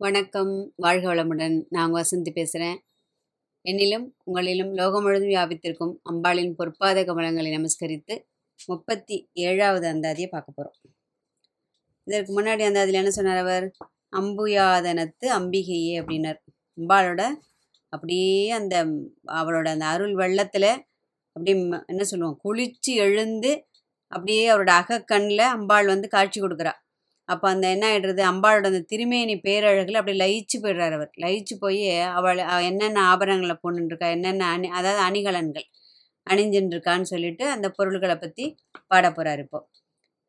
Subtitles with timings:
[0.00, 0.72] வணக்கம்.
[0.76, 1.54] வாழ்க வளமுடன்.
[1.68, 2.78] நான் வசந்தி பேசுகிறேன்
[3.64, 8.14] என்னிலும் உங்களிலும் லோகம் முழுதும் வியாபித்திருக்கும் அம்பாளின் பொற்பாத கமலங்களை நமஸ்கரித்து
[8.66, 10.76] முப்பத்தி ஏழாவது அந்தாதியை பார்க்க போகிறோம்
[12.06, 13.66] இதற்கு முன்னாடி அந்தாதியில் என்ன சொன்னார் அவர்?
[14.16, 16.40] அம்புயாதனத்து அம்பிகையே அப்படின்னார்.
[16.80, 17.22] அம்பாளோட
[17.88, 18.84] அப்படியே அந்த
[19.32, 20.70] அவளோட அந்த அருள் வெள்ளத்தில்
[21.36, 21.56] அப்படியே
[21.86, 22.40] என்ன சொல்லுவோம்?
[22.44, 23.52] குளிச்சு எழுந்து
[24.12, 26.72] அப்படியே அவரோட அகக்கண்ணில் அம்பாள் வந்து காட்சி கொடுக்குறா.
[27.28, 28.22] அப்போ அந்த என்ன ஆயிடுறது?
[28.30, 31.10] அம்பாளோட அந்த திருமேனி பேரழகில் அப்படி லயிச்சு போயிடுறார் அவர்.
[31.24, 31.80] லயிச்சு போய்
[32.18, 35.66] அவள் என்னென்ன ஆபரணங்களை போட்டுருக்கா என்னென்ன அணி அதாவது அணிகலன்கள்
[36.26, 38.44] அணிஞ்சுட்டுருக்கான்னு சொல்லிட்டு அந்த பொருள்களை பற்றி
[38.88, 39.60] பாட போகிறார் இப்போ.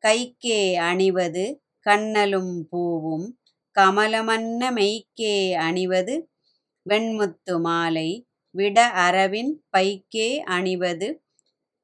[0.04, 1.44] கைக்கே அணிவது
[1.86, 3.26] கண்ணலும் பூவும்
[3.76, 5.36] கமலமன்ன மெய்க்கே
[5.66, 6.14] அணிவது
[6.86, 8.08] வெண்முத்து மாலை
[8.54, 11.08] விட அரவின் பைக்கே அணிவது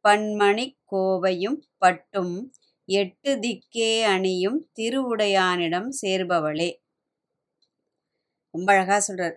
[0.04, 2.34] பன்மணி கோவையும் பட்டும்
[2.88, 6.70] எட்டு திக்கே அணியும் திருவுடையானிடம் சேர்பவளே.
[8.54, 9.36] ரொம்ப அழகாக சொல்கிறார்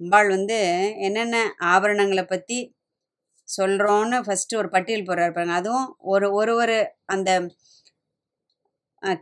[0.00, 0.58] அம்பாள் வந்து
[1.06, 1.36] என்னென்ன
[1.72, 2.58] ஆபரணங்களை பற்றி
[3.48, 5.56] சொல்கிறோன்னு ஃபஸ்ட்டு ஒரு பட்டியல் போடுறாரு பாருங்க.
[5.62, 7.30] அதுவும் ஒரு ஒரு ஒரு அந்த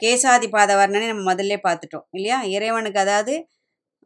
[0.01, 2.39] கேசாதி பாத வர்ணனை நம்ம முதல்ல பார்த்துட்டோம் இல்லையா?
[2.57, 3.35] இறைவனுக்கு அதாவது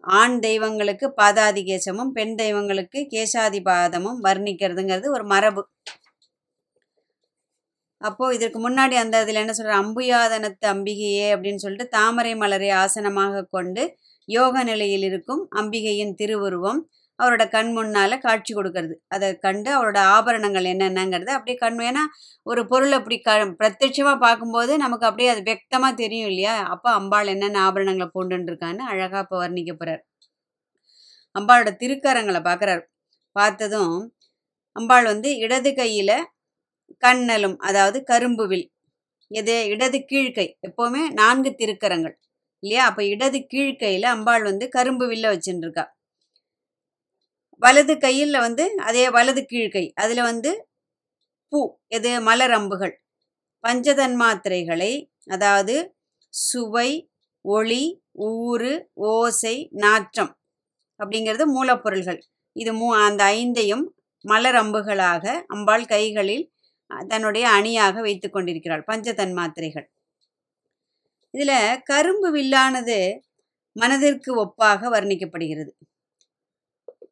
[0.04, 5.62] ஆண் தெய்வங்களுக்கு பாதாதி கேசமும் பெண் தெய்வங்களுக்கு கேசாதி பாதமும் வர்ணிக்கிறதுங்கிறது ஒரு மரபு.
[8.04, 13.82] அப்போ இதற்கு முன்னாடி அந்த இதில் என்ன சொல்ற அம்புயாதனத்து அம்பிகையே அப்படின்னு சொல்லிட்டு தாமரை மலரை ஆசனமாக கொண்டு
[14.28, 16.80] யோக நிலையில் இருக்கும் அம்பிகையின் திருவுருவம்
[17.18, 18.94] அவரோட கண் முன்னால காட்சி கொடுக்கறது.
[19.08, 22.02] அதை கண்டு அவரோட ஆபரணங்கள் என்னென்னங்கிறது அப்படியே கண் ஏன்னா
[22.46, 26.54] ஒரு பொருள் அப்படி க பிரத்யட்சமாக பார்க்கும்போது நமக்கு அப்படியே அது வெக்தமா தெரியும் இல்லையா?
[26.74, 30.00] அப்போ அம்பாள் என்னென்ன ஆபரணங்களை பூண்டுருக்கான்னு அழகாக அழகா இப்போ வர்ணிக்க
[31.34, 32.82] அம்பாளோட திருக்கரங்களை பார்க்குறார்.
[33.36, 33.94] பார்த்ததும்
[34.76, 36.12] அம்பாள் வந்து இடது கையில
[37.02, 38.68] கண்ணலும் அதாவது கரும்பு வில்
[39.30, 39.54] எது?
[39.68, 42.16] இடது கீழ்க்கை எப்போவுமே நான்கு திருக்கரங்கள்.
[42.62, 42.84] இல்லையா?
[42.86, 45.84] அப்போ இடது கீழ்க்கையில் அம்பாள் வந்து கரும்பு வில்ல வச்சுட்டுருக்கா
[47.62, 50.50] வலது கையில் வந்து அதே வலது கீழ்க்கை அதில் வந்து
[51.52, 52.10] பூ எது?
[52.20, 52.94] மலர் அம்புகள்.
[53.64, 54.92] பஞ்சதன்மாத்திரைகளை
[55.30, 55.74] அதாவது
[56.34, 56.90] சுவை
[57.44, 57.84] ஒளி
[58.30, 58.72] ஊறு
[59.10, 59.54] ஓசை
[59.84, 60.32] நாற்றம்
[61.00, 62.20] அப்படிங்கிறது மூலப்பொருள்கள்.
[62.56, 63.84] இது மூ அந்த ஐந்தையும்
[64.24, 66.44] மலர் அம்புகளாக அம்பாள் கைகளில்
[66.90, 69.86] தன்னுடைய அணியாக வைத்து கொண்டிருக்கிறாள் பஞ்சதன்மாத்திரைகள்.
[71.34, 72.98] இதில் கரும்பு வில்லானது
[73.76, 75.72] மனதிற்கு ஒப்பாக வர்ணிக்கப்படுகிறது.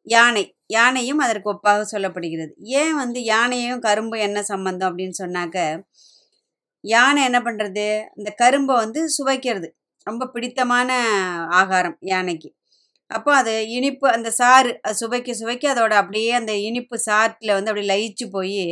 [0.05, 2.53] யானை யானையும் அதற்கு ஒப்பாக சொல்லப்படுகிறது.
[2.79, 5.57] ஏன் வந்து யானையும் கரும்பும் என்ன சம்பந்தம் அப்படின்னு சொன்னாக்க
[6.83, 7.85] யானை என்ன பண்ணுறது
[8.15, 9.67] இந்த கரும்பை வந்து சுவைக்கிறது.
[10.07, 10.89] ரொம்ப பிடித்தமான
[11.61, 12.49] ஆகாரம் யானைக்கு.
[13.11, 17.89] அப்போ அது இனிப்பு அந்த சாறு அது சுவைக்க சுவைக்க அதோட அப்படியே அந்த இனிப்பு சாற்றில் வந்து அப்படியே
[17.93, 18.63] லயிச்சு போய்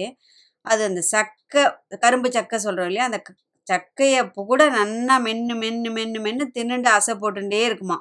[0.65, 1.61] அது அந்த சக்கை
[2.03, 3.07] கரும்பு சக்கை சொல்கிறோம் இல்லையா?
[3.09, 3.19] அந்த
[3.67, 7.97] சக்கையை கூட நல்லா மென்று மென்று மென்று மென்று தின்னுண்டு அசை போட்டுட்டே இருக்குமா?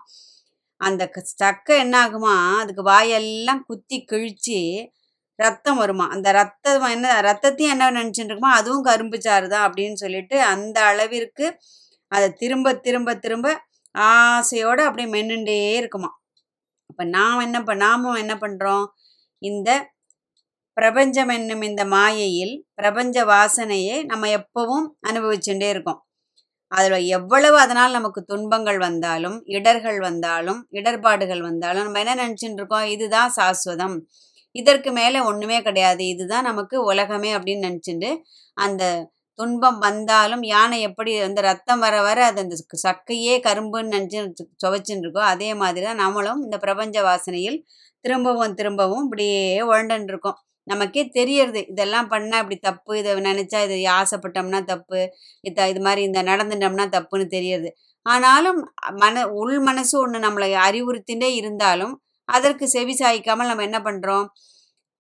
[0.81, 1.03] அந்த
[1.43, 4.61] சக்கை என்ன ஆகுமா அதுக்கு வாயெல்லாம் குத்தி கிழிச்சு
[5.39, 6.07] ரத்தம் வருமா?
[6.15, 11.47] அந்த ரத்தம் என்ன ரத்தத்தையும் என்ன நினச்சிட்டு இருக்குமா அதுவும் கரும்பு சாறு தான் அப்படின்னு சொல்லிட்டு அந்த அளவிற்கு
[12.13, 13.49] அதை திரும்ப திரும்ப திரும்ப
[13.95, 16.11] ஆசையோடு அப்படியே மென்னுண்டே இருக்குமா?
[16.91, 18.85] அப்போ நாம் என்ன பண் நாமும் என்ன பண்ணுறோம்
[19.43, 19.71] இந்த
[20.81, 26.01] பிரபஞ்சம் என்னும் இந்த மாயையில் பிரபஞ்ச வாசனையை நம்ம எப்பவும் அனுபவிச்சுட்டே இருக்கோம்.
[26.73, 32.87] அதில் எவ்வளவு அதனால் நமக்கு துன்பங்கள் வந்தாலும் இடர்கள் வந்தாலும் இடர்பாடுகள் வந்தாலும் நம்ம என்ன நினச்சிட்டு இருக்கோம்?
[32.87, 33.97] இதுதான் சாஸ்வதம்.
[34.55, 36.03] இதற்கு மேலே ஒன்றுமே கிடையாது.
[36.15, 38.11] இதுதான் நமக்கு உலகமே அப்படின்னு நினச்சிட்டு
[38.57, 38.85] அந்த
[39.39, 45.23] துன்பம் வந்தாலும் யானை எப்படி அந்த ரத்தம் வர வர அது அந்த சக்கையே கரும்புன்னு நினச்சி சுவைச்சுன்னு இருக்கோ
[45.33, 47.59] அதே மாதிரி தான் நம்மளும் இந்த பிரபஞ்ச வாசனையில்
[48.05, 50.39] திரும்பவும் திரும்பவும் இப்படியே உழண்டுன்னு இருக்கோம்.
[50.67, 51.61] நமக்கே தெரியறது.
[51.73, 52.93] இதெல்லாம் பண்ணால் இப்படி தப்பு.
[53.01, 55.01] இதை நினச்சா இதை ஆசைப்பட்டோம்னா தப்பு.
[55.45, 57.71] இத இது மாதிரி இந்த நடந்துட்டோம்னா தப்புன்னு தெரியறது.
[58.07, 58.61] ஆனாலும்
[59.03, 61.95] மன உள் மனசு ஒன்று நம்மளை அறிவுறுத்தின்றே இருந்தாலும்
[62.29, 64.27] அதற்கு செவி சாய்க்காமல் நம்ம என்ன பண்ணுறோம்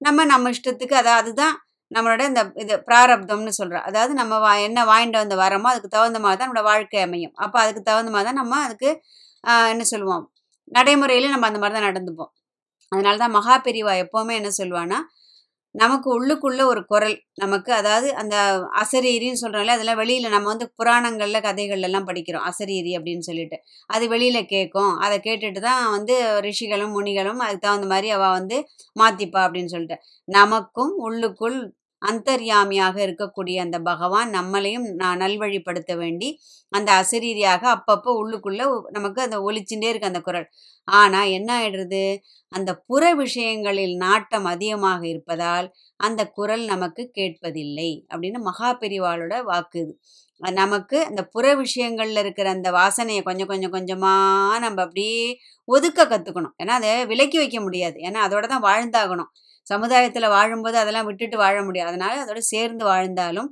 [0.01, 1.55] நம்ம நம்ம இஷ்டத்துக்கு அதாவது அதுதான்
[1.91, 6.39] நம்மளோட இந்த இது பிராரப்தம்னு சொல்கிறோம் அதாவது நம்ம வா என்ன வாங்கிட்டு வந்து வரமோ அதுக்கு தகுந்த மாதிரி
[6.41, 7.35] தான் நம்மளோட வாழ்க்கை அமையும்.
[7.45, 8.91] அப்போ அதுக்கு தகுந்த மாதிரி தான் நம்ம அதுக்கு
[9.73, 10.25] என்ன சொல்லுவோம்?
[10.73, 12.31] நடைமுறையில் நம்ம அந்த மாதிரி தான் நடந்துப்போம்.
[12.93, 14.99] அதனால தான் மகா பெரிவா எப்போவுமே என்ன சொல்லுவான்னா
[15.75, 17.15] நமக்கு உள்ளுக்குள்ள ஒரு குரல்.
[17.35, 18.37] நமக்கு அதாவது அந்த
[18.83, 22.47] அசரீரின்னு சொல்கிறாங்களே அதெல்லாம் வெளியில் நம்ம வந்து புராணங்களில் கதைகள்லாம் படிக்கிறோம்.
[22.51, 23.57] அசரீரி அப்படின்னு சொல்லிட்டு.
[23.91, 24.93] அது வெளியில் கேட்கும்.
[24.99, 28.59] அதை கேட்டுட்டு தான் வந்து ரிஷிகளும் முனிகளும் அதுக்கு தகுந்த மாதிரி அவள் வந்து
[28.97, 29.99] மாத்திப்பா அப்படின்னு சொல்லிட்டு.
[30.29, 31.59] நமக்கும் உள்ளுக்குள்
[32.03, 36.29] அந்தர்யாமியாக இருக்கக்கூடிய அந்த பகவான் நம்மளையும் நான் நல்வழிப்படுத்த வேண்டி
[36.73, 40.47] அந்த அசரீரியாக அப்பப்போ உள்ளுக்குள்ள நமக்கு அந்த ஒலிச்சுட்டே இருக்கு அந்த குரல்.
[40.89, 42.05] ஆனா என்ன ஆயிடுறது?
[42.53, 45.69] அந்த புற விஷயங்களில் நாட்டம் அதிகமாக இருப்பதால்
[46.01, 49.93] அந்த குரல் நமக்கு கேட்பதில்லை அப்படின்னு மகா பெரிவாளோட வாக்கு இது.
[50.57, 55.19] நமக்கு அந்த புற விஷயங்கள்ல இருக்கிற அந்த வாசனையை கொஞ்சம் கொஞ்சம் கொஞ்சமாக நம்ம அப்படியே
[55.69, 57.97] ஒதுக்க கற்றுக்கணும் ஏன்னா அதை விலக்கி வைக்க முடியாது.
[58.09, 59.31] ஏன்னா அதோட தான் வாழ்ந்தாகணும்.
[59.67, 61.91] சமுதாயத்தில் வாழும்போது அதெல்லாம் விட்டுட்டு வாழ முடியாது.
[61.93, 63.51] அதனால அதோட சேர்ந்து வாழ்ந்தாலும்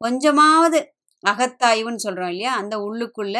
[0.00, 0.78] கொஞ்சமாவது
[1.24, 2.52] அகத்தாய்வுன்னு சொல்கிறோம் இல்லையா?
[2.62, 3.36] அந்த உள்ளுக்குள்ள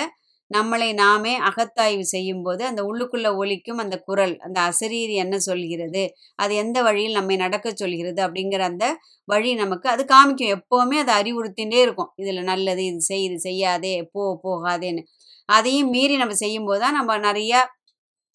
[0.50, 6.02] நம்மளை நாமே அகத்தாய்வு செய்யும்போது அந்த உள்ளுக்குள்ள ஒலிக்கும் அந்த குரல் அந்த அசரீர் என்ன சொல்கிறது?
[6.38, 8.20] அது எந்த வழியில் நம்மை நடக்க சொல்கிறது?
[8.26, 8.86] அப்படிங்கிற அந்த
[9.28, 10.52] வழி நமக்கு அது காமிக்கும்.
[10.56, 12.10] எப்போவுமே அது அறிவுறுத்தின்றே இருக்கும்.
[12.22, 15.04] இதில் நல்லது இது செய் இது செய்யாதே போ போகாதேன்னு.
[15.48, 17.60] அதையும் மீறி நம்ம செய்யும்போது தான் நம்ம நிறையா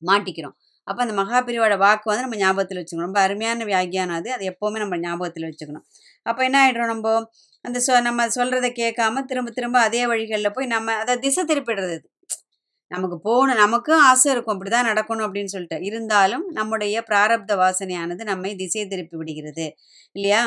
[0.02, 0.58] மாட்டிக்கிறோம்.
[0.88, 3.08] அப்போ அந்த மகாபிரிவோட வாக்கு வந்து நம்ம ஞாபகத்தில் வச்சுக்கணும்.
[3.08, 4.30] ரொம்ப அருமையான வியாக்கியானம் அது.
[4.34, 5.86] அதை எப்போவுமே நம்ம ஞாபகத்தில் வச்சுக்கணும்.
[6.26, 7.10] அப்போ என்ன ஆகிடும் நம்ம?
[7.66, 12.08] அந்த சொ நம்ம சொல்கிறத கேட்காம திரும்ப திரும்ப அதே வழிகளில் போய் நம்ம அதை திசை திருப்பிடுறது இது.
[12.92, 13.60] நமக்கு போகணும்.
[13.62, 14.56] நமக்கும் ஆசை இருக்கும்.
[14.56, 15.78] இப்படி தான் நடக்கணும் அப்படின்னு சொல்லிட்டு.
[15.90, 19.66] இருந்தாலும் நம்முடைய பிராரப்த வாசனையானது நம்மை திசை திருப்பி விடுகிறது.
[20.16, 20.42] இல்லையா?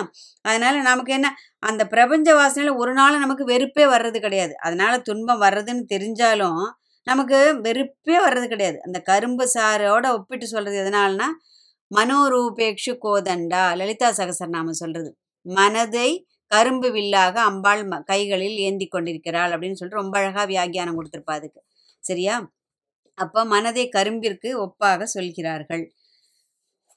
[0.45, 1.31] அதனால நமக்கு என்ன?
[1.63, 4.55] அந்த பிரபஞ்ச வாசனையில் ஒரு நாள் நமக்கு வெறுப்பே வர்றது கிடையாது.
[4.63, 6.63] அதனால துன்பம் வர்றதுன்னு தெரிஞ்சாலும்
[7.03, 8.79] நமக்கு வெறுப்பே வர்றது கிடையாது.
[8.83, 11.25] அந்த கரும்பு சாரோட ஒப்பிட்டு சொல்றது எதனால்னா
[11.95, 15.19] மனோரூபேக்ஷு கோதண்டா லலிதா சகசரநாமம் சொல்றது.
[15.43, 21.65] மனதை கரும்பு வில்லாக அம்பாள் ம- கைகளில் ஏந்தி கொண்டிருக்கிறாள் அப்படின்னு சொல்லிட்டு ரொம்ப அழகா வியாக்கியானம் கொடுத்துருப்பா அதுக்கு.
[22.01, 22.53] சரியா?
[23.15, 25.95] அப்ப மனதை கரும்பிற்கு ஒப்பாக சொல்கிறார்கள்.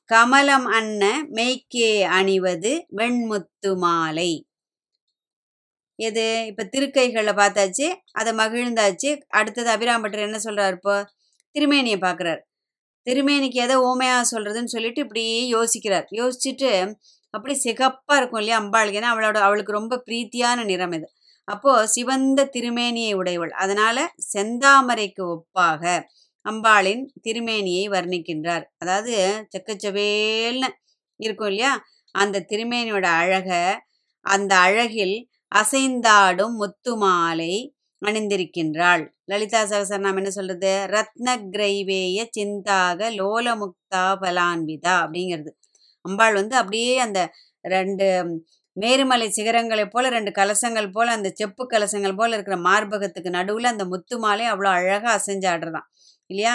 [0.05, 4.47] கமலம் அண்ண மெய்க்கே அணிவது வெண்முத்து மாலை.
[5.99, 6.45] எது?
[6.45, 9.09] இப்போ திருக்கைகளை பார்த்தாச்சு அதை மகிழ்ந்தாச்சு.
[9.29, 10.95] அடுத்தது அபிராம்பட்டர் என்ன சொல்கிறார் இப்போ?
[11.55, 12.41] திருமேனியை பார்க்குறார்.
[13.07, 15.23] திருமேனிக்கு எதை ஓமையாக சொல்கிறதுன்னு சொல்லிட்டு இப்படி
[15.53, 16.05] யோசிக்கிறார்.
[16.11, 16.71] யோசிச்சுட்டு
[17.33, 18.99] அப்படி சிகப்பாக இருக்கும் இல்லையா அம்பாளுக்கு?
[19.01, 21.07] ஏன்னா அவளோட அவளுக்கு ரொம்ப பிரீத்தியான நிறம் இது.
[21.47, 23.53] அப்போது சிவந்த திருமேனியை உடையவள்.
[23.63, 24.01] அதனால்
[24.33, 25.83] செந்தாமரைக்கு ஒப்பாக
[26.45, 28.63] அம்பாளின் திருமேனியை வர்ணிக்கின்றார்.
[28.77, 29.15] அதாவது
[29.53, 30.69] செக்கச்சவேல்னு
[31.19, 31.73] இருக்கும் இல்லையா?
[32.15, 33.63] அந்த திருமேனியோட அழகை
[34.25, 35.15] அந்த அழகில்
[35.53, 37.53] அசைந்தாடும் முத்து மாலை
[38.01, 39.03] அணிந்திருக்கின்றாள்.
[39.25, 40.71] லலிதா சகசர் நாம் என்ன சொல்றது?
[40.95, 45.51] ரத்ன கிரைவேய சிந்தாக லோலமுக்தா பலான்விதா அப்படிங்கிறது.
[46.05, 47.19] அம்பாள் வந்து அப்படியே அந்த
[47.65, 48.07] ரெண்டு
[48.77, 54.15] மேருமலை சிகரங்களைப் போல ரெண்டு கலசங்கள் போல அந்த செப்பு கலசங்கள் போல இருக்கிற மார்பகத்துக்கு நடுவில் அந்த முத்து
[54.19, 55.87] மாலை அவ்வளோ அழகாக அசைஞ்சாடுறதான்
[56.29, 56.53] இல்லையா?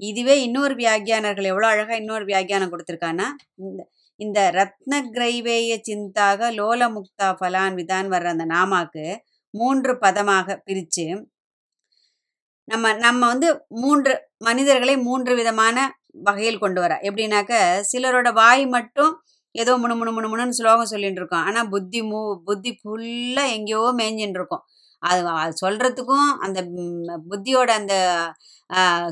[0.00, 3.26] இதுவே இன்னொரு வியாக்கியானர்கள் எவ்வளோ அழகாக இன்னொரு வியாக்கியானம் கொடுத்துருக்கான்னா
[3.64, 3.82] இந்த
[4.20, 9.04] இந்த ரத்ன கிரைவேய சிந்தாக லோலமுக்தா பலான்விதான் வர்ற அந்த நாமாக்கு
[9.54, 11.06] மூன்று பதமாக பிரித்து
[12.68, 13.48] நம்ம நம்ம வந்து
[13.82, 15.76] மூன்று மனிதர்களை மூன்று விதமான
[16.26, 16.92] வகையில் கொண்டு வர.
[17.08, 17.54] எப்படின்னாக்க
[17.92, 19.12] சிலரோட வாய் மட்டும்
[19.54, 21.44] ஏதோ முணு முணு முணு முணுன்னு ஸ்லோகம் சொல்லிட்டு இருக்கோம்.
[21.48, 24.62] ஆனால் புத்தி மூ புத்தி ஃபுல்லாக எங்கேயோ மேய்ஞ்சின்னு இருக்கும்.
[25.02, 26.58] அது அது சொல்கிறதுக்கும் அந்த
[27.30, 27.94] புத்தியோட அந்த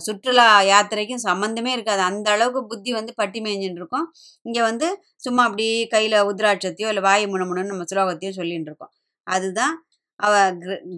[0.07, 2.03] சுற்றுலா யாத்திரைக்கும் சம்மந்தமே இருக்காது.
[2.11, 4.07] அந்த அளவுக்கு புத்தி வந்து பட்டி மேய்ஞ்சின்னு இருக்கும்
[4.47, 4.89] இங்கே வந்து
[5.27, 8.93] சும்மா அப்படி கையில் உத்ராட்சத்தையோ இல்லை வாயு முணுமுணுன்னு நம்ம ஸ்லோகத்தையோ சொல்லிட்டு இருக்கோம்
[9.27, 9.75] அதுதான்
[10.21, 10.35] அவ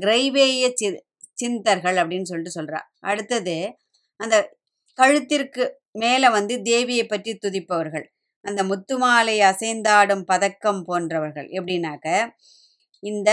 [0.03, 0.89] கிரைவேய சி
[1.39, 2.81] சிந்தர்கள் அப்படின்னு சொல்லிட்டு சொல்றா.
[3.11, 3.57] அடுத்தது
[4.21, 4.37] அந்த
[4.99, 5.65] கழுத்திற்கு
[6.03, 8.07] மேலே வந்து தேவியை பற்றி துதிப்பவர்கள்.
[8.45, 11.49] அந்த முத்துமாலை அசைந்தாடும் பதக்கம் போன்றவர்கள்.
[11.59, 12.09] எப்படின்னாக்க
[13.03, 13.31] இந்த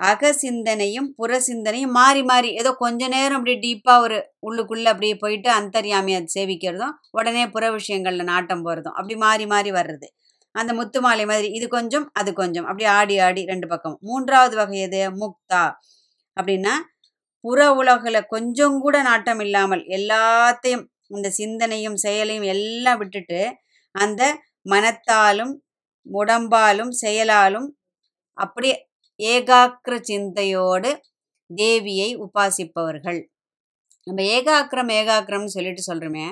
[0.00, 5.48] அக சிந்தனையும் புற சிந்தனையும் மாறி மாறி ஏதோ கொஞ்ச நேரம் அப்படியே டீப்பாக ஒரு உள்ளுக்குள்ளே அப்படியே போயிட்டு
[5.50, 10.08] அந்தர்யாமியை சேவிக்கிறதும் உடனே புற விஷயங்களில் நாட்டம் போகிறதும் அப்படி மாறி மாறி வர்றது.
[10.54, 13.96] அந்த முத்துமாலை மாதிரி இது கொஞ்சம் அது கொஞ்சம் அப்படி ஆடி ஆடி ரெண்டு பக்கம்.
[14.02, 15.02] மூன்றாவது வகை எது?
[15.20, 15.64] முக்தா.
[16.36, 16.74] அப்படின்னா
[17.44, 23.40] புற உலகில் கொஞ்சம் கூட நாட்டம் இல்லாமல் எல்லாத்தையும் இந்த சிந்தனையும் செயலையும் எல்லாம் விட்டுட்டு
[23.94, 24.22] அந்த
[24.70, 25.52] மனத்தாலும்
[26.06, 27.68] உடம்பாலும் செயலாலும்
[28.36, 28.76] அப்படியே
[29.28, 30.90] ஏகாக்கிர சிந்தையோடு
[31.50, 33.20] தேவியை உபாசிப்பவர்கள்.
[34.06, 36.26] நம்ம ஏகாக்கிரம் ஏகாக்கிரம்னு சொல்லிட்டு சொல்கிறோமே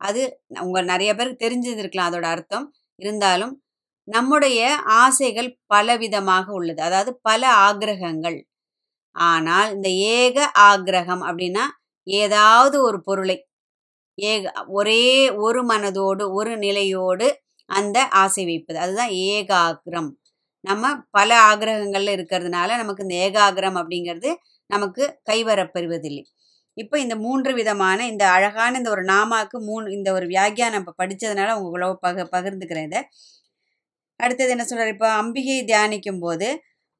[0.00, 0.22] அது
[0.62, 2.66] உங்க நிறைய பேருக்கு தெரிஞ்சிருக்கலாம் அதோட அர்த்தம்.
[2.98, 3.54] இருந்தாலும்
[4.08, 4.60] நம்முடைய
[5.02, 6.80] ஆசைகள் பலவிதமாக உள்ளது.
[6.82, 8.38] அதாவது பல ஆக்கிரகங்கள்.
[9.16, 11.64] ஆனால் இந்த ஏக ஆக்கிரகம் அப்படின்னா
[12.06, 13.36] ஏதாவது ஒரு பொருளை
[14.18, 15.04] ஏக ஒரே
[15.38, 17.28] ஒரு மனதோடு ஒரு நிலையோடு
[17.68, 18.78] அந்த ஆசை வைப்பது.
[18.78, 20.10] அதுதான் ஏகாகிரம்
[20.64, 24.30] நம்ம பல ஆகிரகங்கள்ல இருக்கிறதுனால நமக்கு இந்த ஏகாகிரம் அப்படிங்கிறது
[24.70, 26.24] நமக்கு கைவரப்பெறுவதில்லை.
[26.76, 31.50] இப்போ இந்த மூன்று விதமான இந்த அழகான இந்த ஒரு நாமாக்கு மூணு இந்த ஒரு வியாக்கியானம் இப்போ படித்ததுனால
[31.60, 33.00] உங்களோட பக பகிர்ந்துக்கிறேன் இதை.
[34.20, 36.48] அடுத்தது என்ன சொல்கிறார் இப்போ அம்பிகை தியானிக்கும் போது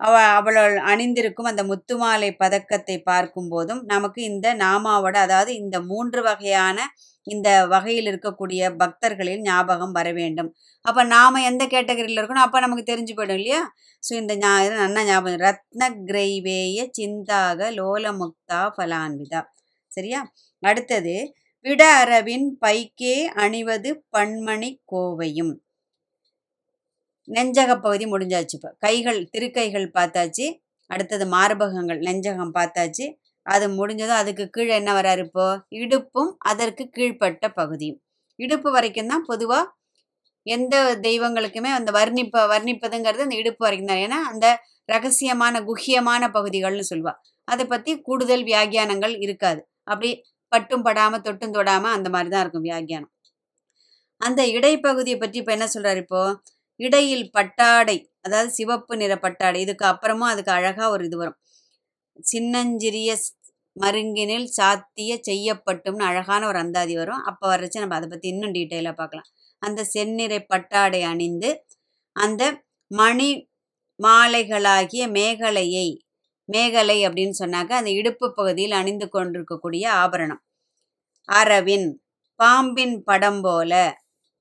[0.00, 0.58] அவ அவள்
[0.92, 6.78] அணிந்திருக்கும் அந்த முத்துமாலை பதக்கத்தை பார்க்கும் போதும் நமக்கு இந்த நாமாவோட அதாவது இந்த மூன்று வகையான
[7.26, 10.50] இந்த வகையில் இருக்கக்கூடிய பக்தர்களில் ஞாபகம் வர வேண்டும்.
[10.84, 12.46] அப்போ நாம எந்த கேட்டகரியில் இருக்கணும்?
[12.46, 13.60] அப்போ நமக்கு தெரிஞ்சு போயிடும் இல்லையா?
[14.02, 14.52] ஸோ இந்த ஞா
[14.82, 19.42] நல்லா ஞாபகம் ரத்ன கிரைவேய சிந்தாக லோலமுக்தா ஃபலான்விதா
[19.92, 20.20] சரியா?
[20.62, 21.14] அடுத்தது
[21.64, 25.52] விட அரவின் பைக்கே அணிவது பன்மணி கோவையும்.
[27.28, 28.70] நெஞ்சக பகுதி முடிஞ்சாச்சு இப்போ.
[28.78, 30.46] கைகள் திருக்கைகள் பார்த்தாச்சு.
[30.90, 33.04] அடுத்தது மார்பகங்கள் நெஞ்சகம் பார்த்தாச்சு.
[33.46, 35.46] அது முடிஞ்சதும் அதுக்கு கீழே என்ன வராரு இப்போ?
[35.82, 37.98] இடுப்பும் அதற்கு கீழ்ப்பட்ட பகுதியும்
[38.38, 39.64] இடுப்பு வரைக்கும் தான் பொதுவாக
[40.46, 40.74] எந்த
[41.06, 44.02] தெய்வங்களுக்குமே அந்த வர்ணிப்ப வர்ணிப்பதுங்கிறது அந்த இடுப்பு வரைக்கும் தான்.
[44.06, 44.46] ஏன்னா அந்த
[44.88, 47.12] ரகசியமான குஹியமான பகுதிகள்னு சொல்லுவா.
[47.48, 49.60] அதை பற்றி கூடுதல் வியாகியானங்கள் இருக்காது.
[49.92, 50.10] அப்படி
[50.52, 53.12] பட்டும் படாமல் தொட்டும் தொடாமல் அந்த மாதிரி தான் இருக்கும் வியாகியானம்
[54.20, 56.20] அந்த இடைப்பகுதியை பற்றி இப்போ என்ன சொல்கிறார் இப்போ?
[56.80, 57.96] இடையில் பட்டாடை
[58.26, 59.58] அதாவது சிவப்பு நிற பட்டாடை.
[59.66, 61.38] இதுக்கு அப்புறமும் அதுக்கு அழகாக ஒரு இது வரும்.
[62.18, 63.10] சின்னஞ்சிறிய
[63.76, 67.22] மருங்கினில் சாத்திய செய்யப்பட்டும்னு அழகான ஒரு அந்தாதி வரும்.
[67.22, 69.28] அப்போ வரைச்சு நம்ம அதை பற்றி இன்னும் டீட்டெயிலாக பார்க்கலாம்
[69.62, 71.50] அந்த செந்நிறை பட்டாடை அணிந்து
[72.16, 72.42] அந்த
[72.90, 73.30] மணி
[74.00, 75.88] மாலைகளாகிய மேகலையை
[76.48, 80.42] மேகலை அப்படின்னு சொன்னாக்க அந்த இடுப்பு பகுதியில் அணிந்து கொண்டிருக்கக்கூடிய ஆபரணம்.
[81.28, 81.88] அரவின்
[82.40, 83.72] பாம்பின் படம் போல.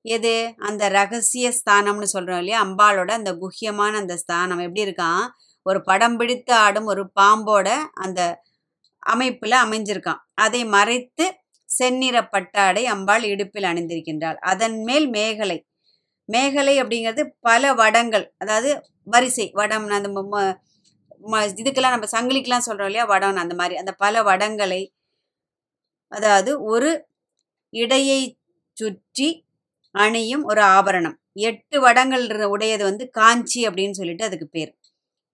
[0.04, 0.34] எது?
[0.60, 2.60] அந்த ரகசிய ஸ்தானம்னு சொல்கிறோம் இல்லையா?
[2.64, 4.58] அம்பாளோட அந்த குஹ்யமான அந்த ஸ்தானம்.
[4.58, 5.24] எப்படி இருக்கான்?
[5.66, 8.20] ஒரு படம் பிடித்து ஆடும் ஒரு பாம்போட அந்த
[8.98, 10.20] அமைப்பில் அமைஞ்சிருக்கான்.
[10.34, 11.26] அதை மறைத்து
[11.68, 14.38] செந்நிற பட்டாடை அம்பாள் இடுப்பில் அணிந்திருக்கின்றாள்.
[14.44, 15.58] அதன் மேல் மேகலை.
[16.28, 18.26] மேகலை அப்படிங்கிறது பல வடங்கள்.
[18.38, 18.70] அதாவது
[19.04, 19.50] வரிசை.
[19.54, 20.08] வடம் அந்த
[21.62, 23.04] இதுக்கெல்லாம் நம்ம சங்கிலிக்கெல்லாம் சொல்கிறோம் இல்லையா?
[23.04, 23.76] வடம் அந்த மாதிரி.
[23.76, 24.82] அந்த பல வடங்களை.
[26.12, 26.90] அதாவது ஒரு
[27.72, 28.20] இடையை
[28.76, 29.28] சுற்றி
[29.94, 31.16] அணியும் ஒரு ஆபரணம்.
[31.42, 34.72] எட்டு வடங்கள் உடையது வந்து காஞ்சி அப்படின்னு சொல்லிட்டு அதுக்கு பேர்.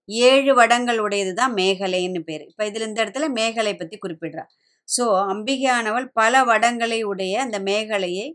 [0.08, 2.44] ஏழு வடங்கள் உடையது தான் மேகலைன்னு பேர்.
[2.50, 4.44] இப்போ இதில் இந்த இடத்துல மேகலை பற்றி குறிப்பிடுறா.
[4.88, 8.28] ஸோ அம்பிகையானவள் பல வடங்களை உடைய அந்த மேகலையை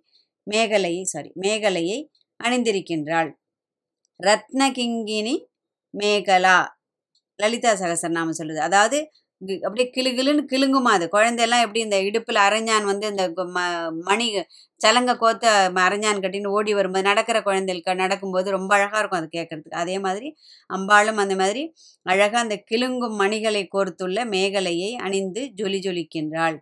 [0.47, 1.99] மேகலையை சாரி மேகலையை
[2.39, 3.29] அணிந்திருக்கின்றாள்.
[4.19, 5.35] ரத்னகிங்கினி
[5.93, 6.57] மேகலா.
[7.39, 8.61] லலிதா சகசரநாமம் சொல்லுது.
[8.69, 8.97] அதாவது
[9.65, 11.05] அப்படியே கிளுகிளுன்னு கிளுங்குமா அது?
[11.09, 13.23] குழந்தையெல்லாம் எப்படி இந்த இடுப்பில் அரைஞ்சான் வந்து இந்த
[13.55, 13.59] ம
[14.09, 14.27] மணி
[14.81, 15.47] சலங்க கோத்து
[15.83, 19.79] அரைஞ்சான் கட்டின்னு ஓடி வரும்போது நடக்கிற குழந்தைகளுக்கு நடக்கும்போது ரொம்ப அழகாக இருக்கும் அது கேட்கறதுக்கு.
[19.83, 20.29] அதே மாதிரி
[20.69, 21.63] அம்பாளும் அந்த மாதிரி
[22.05, 26.57] அழகாக அந்த கிளுங்கும் மணிகளை கோர்த்துள்ள மேகலையை அணிந்து ஜொலி ஜொலிக்கின்றாள்.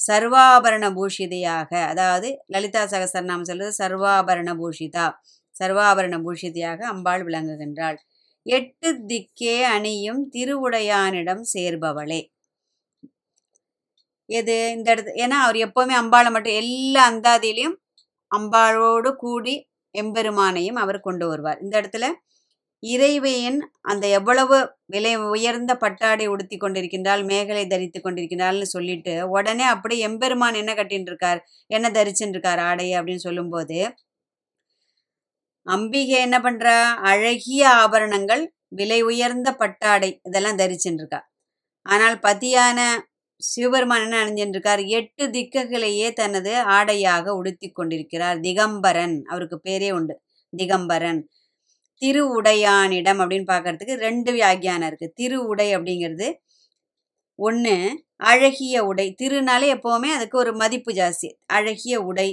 [0.00, 5.06] சர்வாபரண பூஷிதையாக அதாவது லலிதா சகசரநாமம் சொல்றது சர்வாபரண பூஷிதா.
[5.54, 7.98] சர்வாபரண பூஷிதையாக அம்பாள் விளங்குகின்றாள்.
[8.46, 12.20] எட்டு திக்கே அணியும் திருவுடையானிடம் சேர்பவளே.
[14.28, 14.56] எது?
[14.76, 17.76] இந்த இடத்து ஏன்னா அவர் எப்போவுமே அம்பாளை மட்டும் எல்லா அந்தாதியிலையும்
[18.30, 19.54] அம்பாளோடு கூடி
[19.94, 21.60] எம்பெருமானையும் அவர் கொண்டு வருவார்.
[21.62, 22.06] இந்த இடத்துல
[22.82, 30.54] இறைவையின் அந்த எவ்வளவு விலை உயர்ந்த பட்டாடை உடுத்தி கொண்டிருக்கின்றால் மேகலை தரித்து கொண்டிருக்கின்றாள்னு சொல்லிட்டு உடனே அப்படி எம்பெருமான்
[30.54, 33.78] என்ன கட்டின்னு இருக்கார் என்ன தரிச்சுட்டு இருக்கார் ஆடையை அப்படின்னு சொல்லும்போது
[35.66, 36.76] அம்பிகை என்ன பண்றா?
[37.10, 41.20] அழகிய ஆபரணங்கள் விலை உயர்ந்த பட்டாடை இதெல்லாம் தரிச்சுட்டு இருக்கா
[41.86, 42.78] ஆனால் பதியான
[43.42, 48.38] சிவபெருமான் என்ன அணிஞ்சின்றிருக்கார் எட்டு திக்குகளையே தனது ஆடையாக உடுத்தி கொண்டிருக்கிறார்.
[48.40, 50.14] திகம்பரன் அவருக்கு பேரே உண்டு.
[50.52, 51.20] திகம்பரன்.
[52.02, 55.08] திரு உடையானிடம் அப்படின்னு பார்க்கறதுக்கு ரெண்டு வியாக்கியானம் இருக்கு.
[55.14, 56.28] திரு உடை அப்படிங்கிறது
[57.38, 57.76] ஒன்று
[58.30, 59.06] அழகிய உடை.
[59.22, 61.28] திருனாலே எப்போவுமே அதுக்கு ஒரு மதிப்பு ஜாஸ்தி.
[61.46, 62.28] அழகிய உடை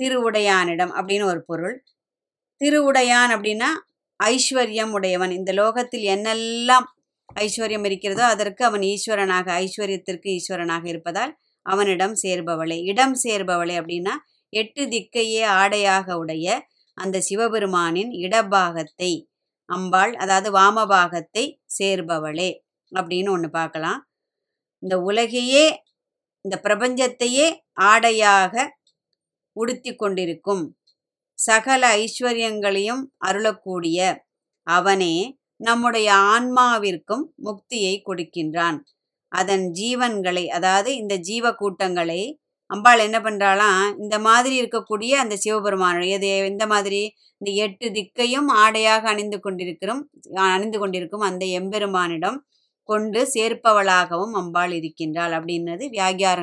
[0.00, 1.76] திரு உடையானிடம் அப்படின்னு ஒரு பொருள்.
[2.60, 3.70] திருவுடையான் அப்படின்னா
[4.20, 5.32] ஐஸ்வர்யம் உடையவன்.
[5.38, 6.86] இந்த லோகத்தில் என்னெல்லாம்
[7.44, 11.32] ஐஸ்வர்யம் இருக்கிறதோ அதற்கு அவன் ஈஸ்வரனாக ஐஸ்வர்யத்திற்கு ஈஸ்வரனாக இருப்பதால்
[11.66, 12.78] அவனிடம் சேர்பவளே.
[12.90, 14.14] இடம் சேர்பவளே அப்படின்னா
[14.52, 16.46] எட்டு திக்கையே ஆடையாக உடைய
[16.98, 19.12] அந்த சிவபெருமானின் இடபாகத்தை
[19.68, 21.44] அம்பாள் அதாவது வாமபாகத்தை
[21.78, 22.50] சேர்பவளே
[22.92, 24.00] அப்படின்னு ஒன்று பார்க்கலாம்.
[24.82, 25.64] இந்த உலகையே
[26.44, 27.46] இந்த பிரபஞ்சத்தையே
[27.90, 28.54] ஆடையாக
[29.56, 30.64] உடுத்தி கொண்டிருக்கும்.
[31.38, 33.98] சகல ஐஸ்வர்யங்களையும் அருளக்கூடிய
[34.66, 35.14] அவனே
[35.60, 38.78] நம்முடைய ஆன்மாவிற்கும் முக்தியை கொடுக்கின்றான்.
[39.32, 42.20] அதன் ஜீவன்களை அதாவது இந்த ஜீவ கூட்டங்களை
[42.70, 47.00] அம்பாள் என்ன பண்ணுறாளாம் இந்த மாதிரி இருக்கக்கூடிய அந்த சிவபெருமானுடைய இது இந்த மாதிரி
[47.40, 50.02] இந்த எட்டு திக்கையும் ஆடையாக அணிந்து கொண்டிருக்கிறோம்
[50.54, 52.38] அணிந்து கொண்டிருக்கும் அந்த எம்பெருமானிடம்
[52.88, 56.40] கொண்டு சேர்ப்பவளாகவும் அம்பாள் இருக்கின்றாள் அப்படின்றது வியாகியார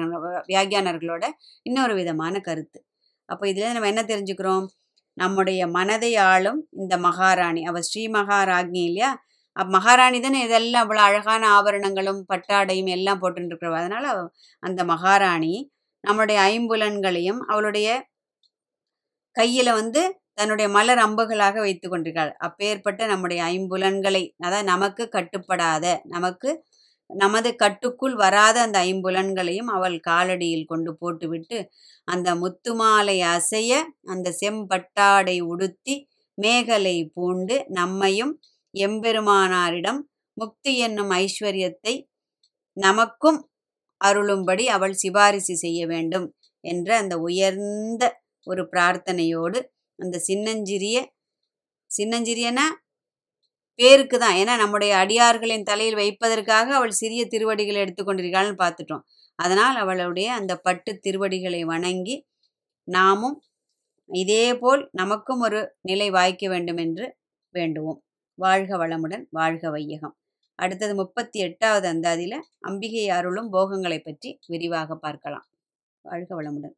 [0.51, 1.23] வியாகியானர்களோட
[1.65, 2.79] இன்னொரு விதமான கருத்து.
[3.29, 4.65] அப்போ இதில் நம்ம என்ன தெரிஞ்சுக்கிறோம்?
[5.17, 7.61] நம்முடைய மனதை ஆளும் இந்த மகாராணி.
[7.63, 9.11] அவள் ஸ்ரீ மகாராஜ்னி இல்லையா?
[9.55, 14.05] அப் மகாராணி தானே இதெல்லாம் அவ்வளோ அழகான ஆபரணங்களும் பட்டாடையும் எல்லாம் போட்டுருக்கிறவ அதனால
[14.63, 15.53] அந்த மகாராணி
[16.03, 17.87] நம்முடைய ஐம்புலன்களையும் அவளுடைய
[19.35, 20.01] கையில வந்து
[20.35, 22.31] தன்னுடைய மலர் அம்புகளாக வைத்து கொண்டிருக்காள்.
[22.39, 26.49] அப்பேற்பட்ட நம்முடைய ஐம்புலன்களை அதாவது நமக்கு கட்டுப்படாத நமக்கு
[27.13, 31.57] நமது கட்டுக்குள் வராத அந்த ஐம்புலன்களையும் அவள் காலடியில் கொண்டு போட்டுவிட்டு
[32.07, 33.71] அந்த முத்துமாலை அசைய
[34.05, 35.95] அந்த செம்பட்டாடை உடுத்தி
[36.37, 38.33] மேகலை பூண்டு நம்மையும்
[38.73, 40.01] எம்பெருமானாரிடம்
[40.37, 41.93] முக்தி என்னும் ஐஸ்வர்யத்தை
[42.77, 43.39] நமக்கும்
[44.01, 46.27] அருளும்படி அவள் சிபாரிசு செய்ய வேண்டும்
[46.63, 48.03] என்ற அந்த உயர்ந்த
[48.47, 49.59] ஒரு பிரார்த்தனையோடு
[49.99, 50.97] அந்த சின்னஞ்சிறிய
[51.91, 52.65] சின்னஞ்சிறியனா?
[53.79, 54.35] பேருக்கு தான்.
[54.35, 59.03] ஏன்னா நம்முடைய அடியார்களின் தலையில் வைப்பதற்காக அவள் சிறிய திருவடிகளை எடுத்துக்கொண்டிருக்காள்னு பார்த்துட்டோம்.
[59.39, 62.15] அதனால் அவளுடைய அந்த பட்டு திருவடிகளை வணங்கி
[62.87, 63.37] நாமும்
[64.09, 67.05] இதேபோல் நமக்கும் ஒரு நிலை வாய்க்க வேண்டும் என்று
[67.55, 67.99] வேண்டுவோம்.
[68.39, 70.15] வாழ்க வளமுடன் வாழ்க வையகம்.
[70.59, 75.45] அடுத்தது முப்பத்தி எட்டாவது அந்தாதியில் அம்பிகை அருளும் போகங்களை பற்றி விரிவாக பார்க்கலாம்.
[76.05, 76.75] வாழ்க வளமுடன்.